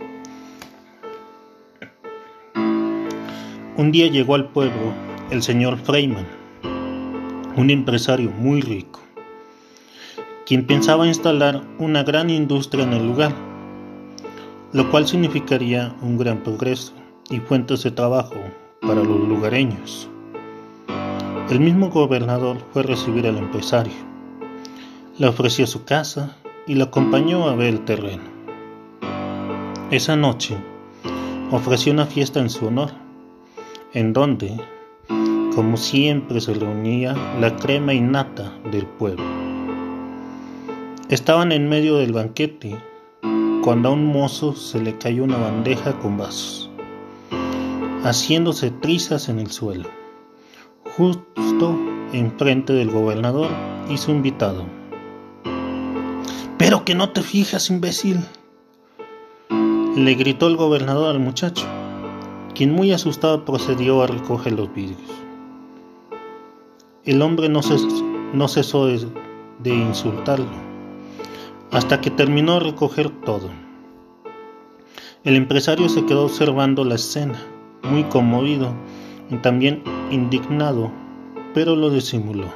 Un 3.80 3.94
día 3.94 4.08
llegó 4.08 4.36
al 4.36 4.50
pueblo 4.50 4.92
el 5.30 5.42
señor 5.42 5.78
Freiman, 5.78 6.28
un 7.56 7.70
empresario 7.70 8.30
muy 8.30 8.60
rico, 8.60 9.00
quien 10.46 10.68
pensaba 10.68 11.08
instalar 11.08 11.64
una 11.78 12.04
gran 12.04 12.30
industria 12.30 12.84
en 12.84 12.92
el 12.92 13.08
lugar, 13.08 13.34
lo 14.74 14.92
cual 14.92 15.08
significaría 15.08 15.96
un 16.02 16.18
gran 16.18 16.44
progreso 16.44 16.92
y 17.30 17.40
fuentes 17.40 17.82
de 17.84 17.92
trabajo 17.92 18.36
para 18.82 19.02
los 19.02 19.18
lugareños. 19.18 20.10
El 21.50 21.62
mismo 21.62 21.90
gobernador 21.90 22.58
fue 22.74 22.82
a 22.82 22.86
recibir 22.86 23.28
al 23.28 23.38
empresario, 23.38 23.94
le 25.18 25.28
ofreció 25.28 25.66
su 25.66 25.86
casa 25.86 26.36
y 26.68 26.76
lo 26.76 26.84
acompañó 26.84 27.48
a 27.48 27.56
ver 27.56 27.68
el 27.70 27.86
terreno. 27.86 28.24
Esa 29.90 30.18
noche 30.18 30.58
ofreció 31.50 31.94
una 31.94 32.08
fiesta 32.08 32.42
en 32.42 32.50
su 32.50 32.66
honor, 32.66 32.92
en 33.94 34.14
donde, 34.14 34.60
como 35.56 35.78
siempre, 35.78 36.42
se 36.42 36.54
reunía 36.54 37.16
la 37.40 37.56
crema 37.56 37.94
innata 37.94 38.54
del 38.72 38.86
pueblo. 38.86 39.24
Estaban 41.10 41.52
en 41.52 41.68
medio 41.68 41.98
del 41.98 42.14
banquete 42.14 42.78
cuando 43.64 43.90
a 43.90 43.92
un 43.92 44.06
mozo 44.06 44.56
se 44.56 44.80
le 44.80 44.98
cayó 44.98 45.24
una 45.24 45.38
bandeja 45.38 45.98
con 46.00 46.18
vasos, 46.18 46.70
haciéndose 48.04 48.72
trizas 48.72 49.28
en 49.28 49.40
el 49.40 49.52
suelo, 49.52 49.90
justo 50.96 51.78
enfrente 52.14 52.74
del 52.74 52.92
gobernador 52.92 53.50
y 53.90 53.98
su 53.98 54.12
invitado. 54.12 54.66
Pero 56.58 56.86
que 56.86 56.94
no 56.94 57.10
te 57.10 57.22
fijas, 57.22 57.70
imbécil, 57.70 58.20
le 59.96 60.14
gritó 60.14 60.48
el 60.48 60.56
gobernador 60.56 61.10
al 61.10 61.20
muchacho, 61.20 61.66
quien 62.54 62.74
muy 62.74 62.92
asustado 62.92 63.46
procedió 63.46 64.02
a 64.02 64.08
recoger 64.08 64.54
los 64.54 64.74
vidrios. 64.74 65.00
El 67.06 67.22
hombre 67.22 67.50
no, 67.50 67.62
cesó 67.62 68.86
de, 68.86 69.08
de 69.60 69.70
insultarlo 69.74 70.70
hasta 71.72 72.02
que 72.02 72.10
terminó 72.10 72.56
de 72.56 72.60
recoger 72.62 73.10
todo. 73.10 73.50
El 75.24 75.36
empresario 75.36 75.90
se 75.90 76.06
quedó 76.06 76.26
observando 76.26 76.84
la 76.84 76.96
escena, 76.96 77.40
muy 77.84 78.04
conmovido 78.06 78.74
y 79.30 79.36
también 79.38 79.84
indignado, 80.12 80.92
pero 81.54 81.76
lo 81.76 81.90
disimuló. 81.90 82.48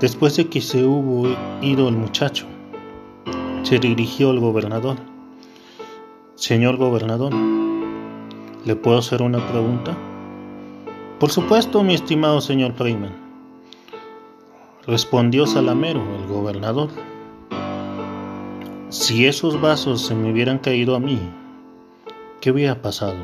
Después 0.00 0.36
de 0.36 0.48
que 0.48 0.60
se 0.60 0.84
hubo 0.84 1.28
ido 1.62 1.88
el 1.88 1.96
muchacho, 1.96 2.46
se 3.62 3.78
dirigió 3.78 4.30
al 4.30 4.40
gobernador. 4.40 4.96
Señor 6.34 6.76
gobernador, 6.76 7.32
¿le 8.66 8.74
puedo 8.74 8.98
hacer 8.98 9.22
una 9.22 9.38
pregunta? 9.48 9.96
Por 11.20 11.30
supuesto, 11.30 11.84
mi 11.84 11.94
estimado 11.94 12.40
señor 12.40 12.72
Freeman, 12.72 13.14
respondió 14.88 15.46
Salamero, 15.46 16.02
el 16.20 16.26
gobernador. 16.26 16.88
Si 18.88 19.24
esos 19.24 19.60
vasos 19.60 20.04
se 20.04 20.16
me 20.16 20.32
hubieran 20.32 20.58
caído 20.58 20.96
a 20.96 21.00
mí, 21.00 21.20
¿qué 22.40 22.50
hubiera 22.50 22.82
pasado? 22.82 23.16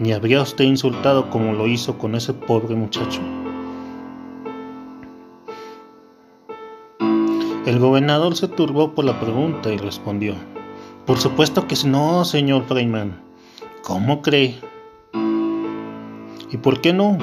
¿Me 0.00 0.12
habría 0.12 0.42
usted 0.42 0.64
insultado 0.64 1.30
como 1.30 1.52
lo 1.52 1.68
hizo 1.68 1.96
con 1.96 2.16
ese 2.16 2.34
pobre 2.34 2.74
muchacho? 2.74 3.20
El 7.64 7.78
gobernador 7.78 8.34
se 8.34 8.48
turbó 8.48 8.90
por 8.92 9.04
la 9.04 9.20
pregunta 9.20 9.72
y 9.72 9.76
respondió, 9.76 10.34
Por 11.06 11.18
supuesto 11.18 11.68
que 11.68 11.76
no, 11.86 12.24
señor 12.24 12.64
Freeman. 12.64 13.22
¿Cómo 13.84 14.22
cree? 14.22 14.58
¿Y 16.50 16.56
por 16.56 16.80
qué 16.80 16.94
no? 16.94 17.18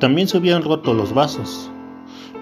También 0.00 0.26
se 0.26 0.38
habían 0.38 0.62
roto 0.62 0.92
los 0.92 1.14
vasos. 1.14 1.70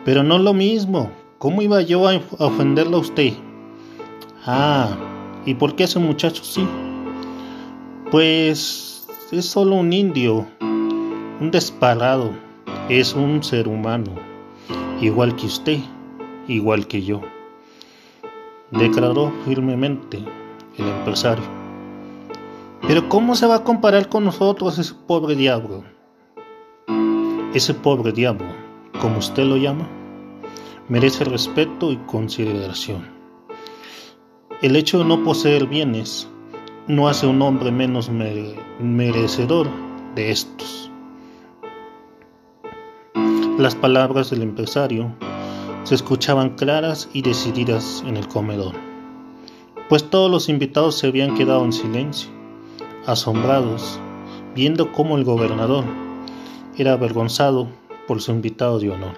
Pero 0.07 0.23
no 0.23 0.39
lo 0.39 0.55
mismo. 0.55 1.11
¿Cómo 1.37 1.61
iba 1.61 1.83
yo 1.83 2.09
a 2.09 2.21
ofenderlo 2.39 2.97
a 2.97 3.01
usted? 3.01 3.35
Ah, 4.47 4.97
¿y 5.45 5.53
por 5.53 5.77
qué 5.77 5.85
ese 5.85 5.99
muchacho 5.99 6.43
sí? 6.45 6.67
Pues 8.11 9.07
es 9.31 9.45
solo 9.45 9.77
un 9.77 9.93
indio, 9.93 10.47
un 10.61 11.51
desparado. 11.53 12.31
Es 12.89 13.15
un 13.15 13.45
ser 13.45 13.69
humano, 13.69 14.13
igual 15.01 15.37
que 15.37 15.47
usted 15.47 15.79
igual 16.49 16.87
que 16.87 17.03
yo, 17.03 17.23
declaró 18.71 19.33
firmemente 19.45 20.19
el 20.79 20.89
empresario. 20.89 21.64
Pero 22.87 23.09
¿cómo 23.09 23.35
se 23.35 23.47
va 23.47 23.57
a 23.57 23.65
comparar 23.65 24.11
con 24.11 24.25
nosotros 24.25 24.79
ese 24.79 24.93
pobre 25.07 25.35
diablo? 25.35 25.85
Ese 27.55 27.73
pobre 27.73 28.13
diablo, 28.13 28.47
como 29.01 29.19
usted 29.19 29.45
lo 29.45 29.57
llama, 29.57 29.89
merece 30.91 31.25
respeto 31.25 31.93
y 31.93 31.97
consideración. 31.97 33.09
El 34.61 34.77
hecho 34.77 34.99
de 34.99 35.07
no 35.07 35.25
poseer 35.25 35.67
bienes 35.67 36.29
no 36.87 37.09
hace 37.09 37.27
un 37.27 37.41
hombre 37.41 37.73
menos 37.73 38.11
merecedor 38.79 39.67
de 40.15 40.31
estos. 40.31 40.91
Las 43.57 43.75
palabras 43.75 44.29
del 44.29 44.43
empresario 44.43 45.11
se 45.85 45.95
escuchaban 45.95 46.51
claras 46.51 47.09
y 47.15 47.23
decididas 47.23 48.05
en 48.07 48.19
el 48.19 48.29
comedor, 48.29 48.75
pues 49.89 50.05
todos 50.11 50.31
los 50.31 50.51
invitados 50.51 50.97
se 50.97 51.07
habían 51.07 51.35
quedado 51.35 51.65
en 51.65 51.73
silencio, 51.73 52.44
asombrados, 53.07 53.99
viendo 54.55 54.93
cómo 54.93 55.17
el 55.17 55.25
gobernador 55.25 55.85
era 56.77 56.93
avergonzado 56.93 57.69
por 58.07 58.21
su 58.21 58.33
invitado 58.33 58.79
de 58.79 58.91
honor. 58.91 59.17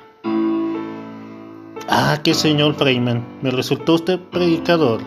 Ah, 1.88 2.20
qué 2.22 2.34
señor 2.34 2.74
Freeman, 2.74 3.24
me 3.42 3.50
resultó 3.50 3.94
usted 3.94 4.18
predicador. 4.18 5.00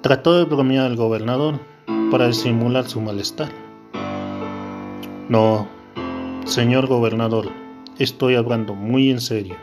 Trató 0.00 0.34
de 0.38 0.44
bromear 0.44 0.90
el 0.90 0.96
gobernador 0.96 1.60
para 2.10 2.28
disimular 2.28 2.88
su 2.88 3.00
malestar. 3.00 3.48
No, 5.28 5.66
señor 6.44 6.86
gobernador, 6.86 7.50
estoy 7.98 8.36
hablando 8.36 8.74
muy 8.74 9.10
en 9.10 9.20
serio. 9.20 9.56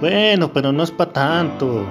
Bueno, 0.00 0.52
pero 0.52 0.72
no 0.72 0.82
es 0.82 0.90
para 0.90 1.12
tanto. 1.12 1.84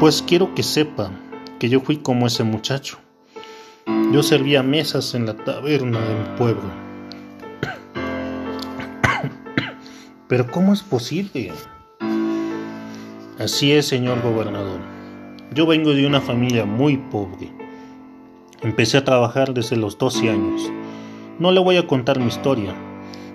Pues 0.00 0.22
quiero 0.22 0.54
que 0.54 0.62
sepa 0.62 1.10
que 1.58 1.68
yo 1.68 1.80
fui 1.80 1.98
como 1.98 2.26
ese 2.26 2.44
muchacho. 2.44 2.98
Yo 4.12 4.22
servía 4.22 4.62
mesas 4.62 5.14
en 5.14 5.26
la 5.26 5.34
taberna 5.34 6.00
de 6.00 6.14
mi 6.14 6.36
pueblo. 6.36 6.70
Pero 10.28 10.50
¿cómo 10.50 10.72
es 10.72 10.82
posible? 10.82 11.52
Así 13.38 13.72
es, 13.72 13.86
señor 13.86 14.22
gobernador. 14.22 14.80
Yo 15.54 15.66
vengo 15.66 15.94
de 15.94 16.06
una 16.06 16.20
familia 16.20 16.64
muy 16.64 16.96
pobre. 16.96 17.50
Empecé 18.60 18.98
a 18.98 19.04
trabajar 19.04 19.54
desde 19.54 19.76
los 19.76 19.98
12 19.98 20.30
años. 20.30 20.70
No 21.38 21.52
le 21.52 21.60
voy 21.60 21.76
a 21.76 21.86
contar 21.86 22.18
mi 22.18 22.26
historia, 22.26 22.74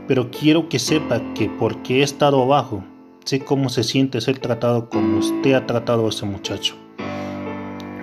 pero 0.07 0.29
quiero 0.29 0.69
que 0.69 0.79
sepa 0.79 1.21
que 1.33 1.49
porque 1.49 1.99
he 1.99 2.03
estado 2.03 2.43
abajo, 2.43 2.83
Sé 3.25 3.39
cómo 3.39 3.69
se 3.69 3.83
siente 3.83 4.19
ser 4.19 4.39
tratado 4.39 4.89
como 4.89 5.19
usted 5.19 5.53
ha 5.53 5.65
tratado 5.65 6.05
a 6.05 6.09
ese 6.09 6.25
muchacho. 6.25 6.75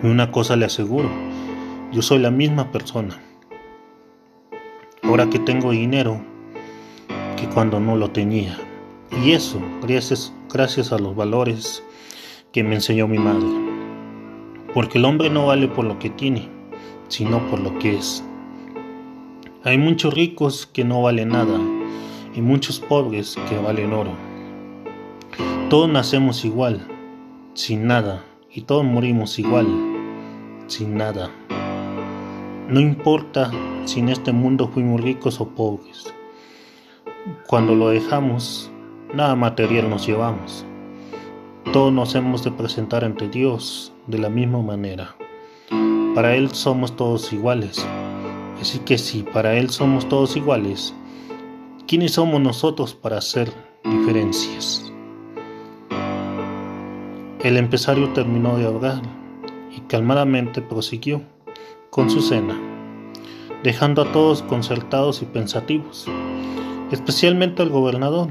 Y 0.02 0.06
una 0.06 0.30
cosa 0.30 0.56
le 0.56 0.64
aseguro, 0.64 1.08
yo 1.92 2.02
soy 2.02 2.20
la 2.20 2.30
misma 2.30 2.72
persona. 2.72 3.20
Ahora 5.02 5.28
que 5.28 5.38
tengo 5.38 5.72
dinero 5.72 6.20
que 7.36 7.46
cuando 7.48 7.80
no 7.80 7.96
lo 7.96 8.10
tenía. 8.10 8.56
Y 9.24 9.32
eso 9.32 9.60
gracias, 9.82 10.32
gracias 10.52 10.92
a 10.92 10.98
los 10.98 11.16
valores 11.16 11.82
que 12.52 12.62
me 12.62 12.76
enseñó 12.76 13.08
mi 13.08 13.18
madre. 13.18 13.46
Porque 14.72 14.98
el 14.98 15.04
hombre 15.04 15.30
no 15.30 15.46
vale 15.46 15.68
por 15.68 15.84
lo 15.84 15.98
que 15.98 16.10
tiene, 16.10 16.48
sino 17.08 17.46
por 17.50 17.60
lo 17.60 17.78
que 17.78 17.96
es. 17.96 18.24
Hay 19.64 19.76
muchos 19.76 20.14
ricos 20.14 20.66
que 20.66 20.84
no 20.84 21.02
valen 21.02 21.30
nada 21.30 21.58
y 22.34 22.40
muchos 22.40 22.80
pobres 22.80 23.36
que 23.48 23.58
valen 23.58 23.92
oro. 23.92 24.12
Todos 25.68 25.90
nacemos 25.90 26.44
igual, 26.44 26.86
sin 27.54 27.86
nada, 27.86 28.24
y 28.52 28.62
todos 28.62 28.84
morimos 28.84 29.38
igual, 29.38 29.66
sin 30.70 30.96
nada. 30.96 31.30
No 32.68 32.80
importa 32.80 33.50
si 33.84 34.00
en 34.00 34.08
este 34.08 34.32
mundo 34.32 34.68
fuimos 34.68 35.00
ricos 35.00 35.40
o 35.40 35.48
pobres. 35.48 36.14
Cuando 37.46 37.74
lo 37.74 37.88
dejamos, 37.88 38.70
nada 39.12 39.34
material 39.34 39.90
nos 39.90 40.06
llevamos. 40.06 40.64
Todos 41.72 41.92
nos 41.92 42.14
hemos 42.14 42.44
de 42.44 42.52
presentar 42.52 43.04
ante 43.04 43.28
Dios 43.28 43.92
de 44.06 44.18
la 44.18 44.28
misma 44.28 44.62
manera. 44.62 45.16
Para 46.14 46.36
Él 46.36 46.50
somos 46.52 46.94
todos 46.94 47.32
iguales. 47.32 47.84
Así 48.60 48.78
que 48.78 48.96
si 48.96 49.22
para 49.22 49.56
Él 49.56 49.70
somos 49.70 50.08
todos 50.08 50.36
iguales, 50.36 50.94
¿quiénes 51.88 52.12
somos 52.12 52.40
nosotros 52.40 52.94
para 52.94 53.18
hacer 53.18 53.52
diferencias? 53.84 54.92
El 57.42 57.56
empresario 57.56 58.10
terminó 58.10 58.56
de 58.56 58.66
hablar 58.66 59.19
calmadamente 59.90 60.62
prosiguió 60.62 61.20
con 61.90 62.10
su 62.10 62.22
cena, 62.22 62.56
dejando 63.64 64.02
a 64.02 64.12
todos 64.12 64.40
concertados 64.44 65.20
y 65.20 65.24
pensativos, 65.24 66.06
especialmente 66.92 67.60
al 67.60 67.70
gobernador, 67.70 68.28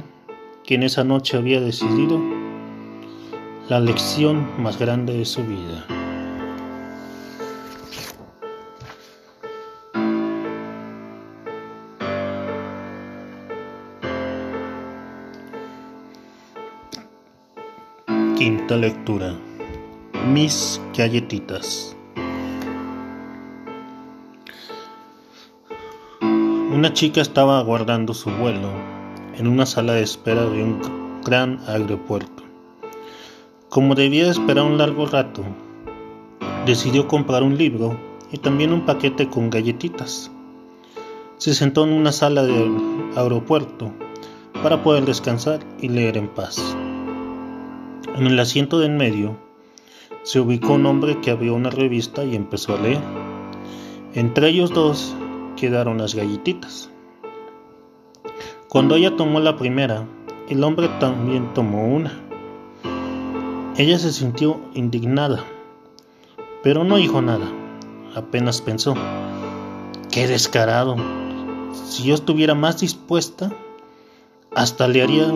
quien 0.65 0.83
esa 0.83 1.03
noche 1.03 1.35
había 1.35 1.59
decidido 1.59 2.17
la 3.67 3.81
lección 3.81 4.47
más 4.57 4.79
grande 4.79 5.17
de 5.17 5.25
su 5.25 5.43
vida. 5.43 5.85
Quinta 18.37 18.77
lectura. 18.77 19.48
Mis 20.27 20.81
galletitas. 20.95 21.95
Una 26.21 26.93
chica 26.93 27.21
estaba 27.21 27.57
aguardando 27.57 28.13
su 28.13 28.29
vuelo 28.29 28.69
en 29.37 29.47
una 29.47 29.65
sala 29.65 29.93
de 29.93 30.03
espera 30.03 30.43
de 30.43 30.61
un 30.61 31.21
gran 31.23 31.61
aeropuerto. 31.67 32.43
Como 33.69 33.95
debía 33.95 34.29
esperar 34.29 34.65
un 34.65 34.77
largo 34.77 35.05
rato, 35.05 35.41
decidió 36.65 37.07
comprar 37.07 37.41
un 37.41 37.57
libro 37.57 37.97
y 38.29 38.39
también 38.39 38.73
un 38.73 38.85
paquete 38.85 39.29
con 39.29 39.49
galletitas. 39.49 40.29
Se 41.37 41.53
sentó 41.53 41.85
en 41.85 41.93
una 41.93 42.11
sala 42.11 42.43
del 42.43 42.75
aeropuerto 43.15 43.93
para 44.61 44.83
poder 44.83 45.05
descansar 45.05 45.61
y 45.79 45.87
leer 45.87 46.17
en 46.17 46.27
paz. 46.27 46.75
En 48.17 48.27
el 48.27 48.37
asiento 48.37 48.79
de 48.79 48.87
en 48.87 48.97
medio 48.97 49.48
se 50.23 50.39
ubicó 50.39 50.73
un 50.73 50.85
hombre 50.85 51.19
que 51.21 51.31
abrió 51.31 51.55
una 51.55 51.69
revista 51.69 52.23
y 52.23 52.35
empezó 52.35 52.75
a 52.75 52.81
leer. 52.81 53.01
Entre 54.13 54.49
ellos 54.49 54.71
dos 54.71 55.15
quedaron 55.55 55.97
las 55.97 56.15
galletitas. 56.15 56.89
Cuando 58.67 58.95
ella 58.95 59.15
tomó 59.15 59.39
la 59.39 59.57
primera, 59.57 60.05
el 60.47 60.63
hombre 60.63 60.89
también 60.99 61.53
tomó 61.53 61.87
una. 61.87 62.19
Ella 63.77 63.97
se 63.97 64.11
sintió 64.11 64.59
indignada, 64.73 65.43
pero 66.63 66.83
no 66.83 66.97
dijo 66.97 67.21
nada. 67.21 67.45
Apenas 68.15 68.61
pensó, 68.61 68.95
qué 70.11 70.27
descarado. 70.27 70.97
Si 71.73 72.03
yo 72.03 72.15
estuviera 72.15 72.55
más 72.55 72.79
dispuesta, 72.79 73.51
hasta 74.55 74.87
le, 74.87 75.01
haría 75.01 75.31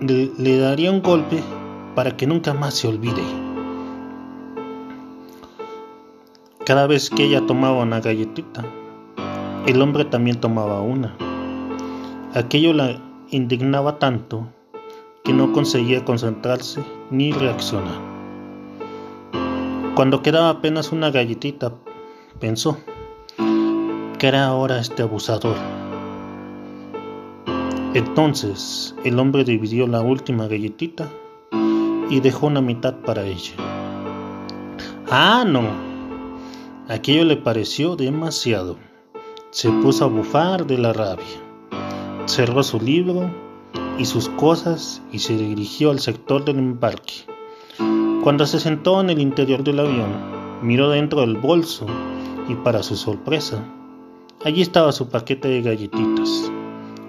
le, 0.00 0.58
daría 0.58 0.90
un 0.90 1.02
golpe 1.02 1.42
para 1.94 2.16
que 2.16 2.26
nunca 2.26 2.54
más 2.54 2.74
se 2.74 2.88
olvide. 2.88 3.43
Cada 6.64 6.86
vez 6.86 7.10
que 7.10 7.24
ella 7.24 7.46
tomaba 7.46 7.82
una 7.82 8.00
galletita, 8.00 8.64
el 9.66 9.82
hombre 9.82 10.06
también 10.06 10.40
tomaba 10.40 10.80
una. 10.80 11.14
Aquello 12.32 12.72
la 12.72 12.98
indignaba 13.30 13.98
tanto 13.98 14.46
que 15.24 15.34
no 15.34 15.52
conseguía 15.52 16.06
concentrarse 16.06 16.82
ni 17.10 17.32
reaccionar. 17.32 18.00
Cuando 19.94 20.22
quedaba 20.22 20.48
apenas 20.48 20.90
una 20.90 21.10
galletita, 21.10 21.74
pensó, 22.40 22.78
¿qué 24.18 24.26
era 24.26 24.46
ahora 24.46 24.78
este 24.80 25.02
abusador? 25.02 25.56
Entonces 27.92 28.94
el 29.04 29.18
hombre 29.18 29.44
dividió 29.44 29.86
la 29.86 30.00
última 30.00 30.46
galletita 30.46 31.10
y 32.08 32.20
dejó 32.20 32.46
una 32.46 32.62
mitad 32.62 32.94
para 33.04 33.26
ella. 33.26 33.52
Ah, 35.10 35.44
no. 35.46 35.93
Aquello 36.86 37.24
le 37.24 37.38
pareció 37.38 37.96
demasiado. 37.96 38.76
Se 39.50 39.70
puso 39.70 40.04
a 40.04 40.08
bufar 40.08 40.66
de 40.66 40.76
la 40.76 40.92
rabia. 40.92 41.24
Cerró 42.26 42.62
su 42.62 42.78
libro 42.78 43.30
y 43.98 44.04
sus 44.04 44.28
cosas 44.28 45.00
y 45.10 45.20
se 45.20 45.34
dirigió 45.34 45.92
al 45.92 46.00
sector 46.00 46.44
del 46.44 46.58
embarque. 46.58 47.24
Cuando 48.22 48.44
se 48.44 48.60
sentó 48.60 49.00
en 49.00 49.08
el 49.08 49.18
interior 49.18 49.64
del 49.64 49.80
avión, 49.80 50.10
miró 50.60 50.90
dentro 50.90 51.22
del 51.22 51.38
bolso 51.38 51.86
y 52.50 52.54
para 52.54 52.82
su 52.82 52.96
sorpresa, 52.96 53.64
allí 54.44 54.60
estaba 54.60 54.92
su 54.92 55.08
paquete 55.08 55.48
de 55.48 55.62
galletitas, 55.62 56.52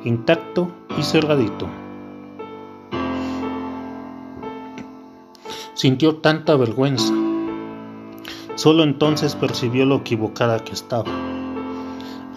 intacto 0.05 0.69
y 0.97 1.03
cerradito. 1.03 1.67
Sintió 5.73 6.15
tanta 6.15 6.55
vergüenza. 6.55 7.24
Solo 8.55 8.83
entonces 8.83 9.35
percibió 9.35 9.85
lo 9.85 9.97
equivocada 9.97 10.63
que 10.63 10.71
estaba. 10.71 11.11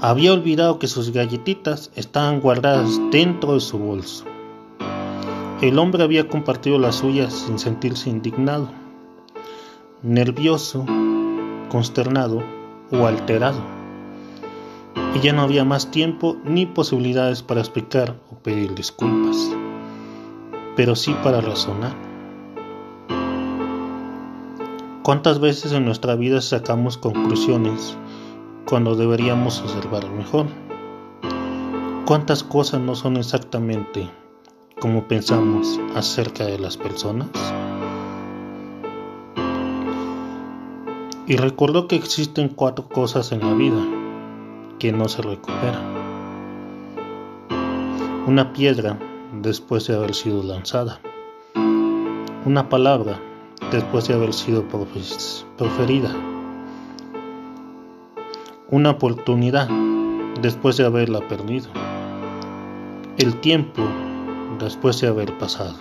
Había 0.01 0.33
olvidado 0.33 0.79
que 0.79 0.89
sus 0.89 1.13
galletitas 1.13 1.93
estaban 1.95 2.41
guardadas 2.41 3.01
dentro 3.13 3.55
de 3.55 3.61
su 3.61 3.79
bolso. 3.79 4.25
El 5.61 5.79
hombre 5.79 6.03
había 6.03 6.29
compartido 6.29 6.79
las 6.79 6.97
suyas 6.97 7.33
sin 7.33 7.59
sentirse 7.59 8.11
indignado, 8.11 8.69
nervioso, 10.03 10.87
consternado 11.69 12.43
o 12.93 13.07
alterado. 13.07 13.61
Y 15.15 15.21
ya 15.21 15.33
no 15.33 15.43
había 15.43 15.65
más 15.65 15.91
tiempo 15.91 16.37
ni 16.45 16.67
posibilidades 16.67 17.43
para 17.43 17.61
explicar 17.61 18.15
o 18.31 18.39
pedir 18.39 18.75
disculpas, 18.75 19.51
pero 20.77 20.95
sí 20.95 21.15
para 21.23 21.41
razonar. 21.41 22.08
¿Cuántas 25.09 25.41
veces 25.41 25.73
en 25.73 25.87
nuestra 25.87 26.17
vida 26.17 26.43
sacamos 26.43 26.99
conclusiones 26.99 27.97
cuando 28.67 28.95
deberíamos 28.95 29.59
observar 29.63 30.07
mejor? 30.11 30.45
¿Cuántas 32.05 32.43
cosas 32.43 32.83
no 32.83 32.95
son 32.95 33.17
exactamente 33.17 34.07
como 34.79 35.09
pensamos 35.09 35.81
acerca 35.95 36.45
de 36.45 36.59
las 36.59 36.77
personas? 36.77 37.31
Y 41.27 41.37
recordó 41.39 41.89
que 41.89 41.97
existen 41.97 42.51
cuatro 42.51 42.87
cosas 42.87 43.33
en 43.33 43.41
la 43.41 43.55
vida 43.55 43.83
que 44.79 44.93
no 44.93 45.09
se 45.09 45.23
recuperan. 45.23 45.87
Una 48.27 48.53
piedra 48.53 48.99
después 49.41 49.87
de 49.87 49.97
haber 49.97 50.15
sido 50.15 50.43
lanzada. 50.43 51.01
Una 52.45 52.69
palabra 52.69 53.19
después 53.71 54.09
de 54.09 54.15
haber 54.15 54.33
sido 54.33 54.65
proferida. 54.69 56.15
Una 58.71 58.91
oportunidad 58.91 59.69
después 60.41 60.77
de 60.77 60.87
haberla 60.87 61.27
perdido. 61.29 61.71
El 63.17 63.41
tiempo 63.41 63.83
después 64.59 65.01
de 65.01 65.09
haber 65.09 65.37
pasado. 65.39 65.77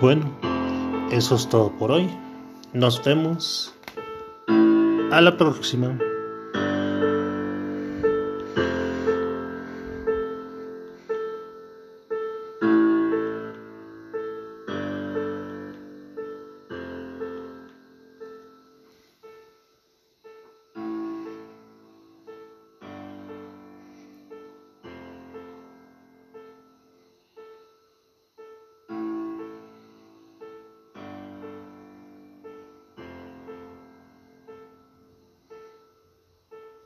Bueno, 0.00 0.24
eso 1.10 1.34
es 1.34 1.48
todo 1.48 1.70
por 1.72 1.90
hoy. 1.90 2.08
Nos 2.72 3.04
vemos 3.04 3.74
a 5.12 5.20
la 5.20 5.36
próxima. 5.36 5.98